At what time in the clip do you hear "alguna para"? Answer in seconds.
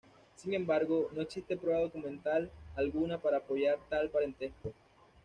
2.75-3.37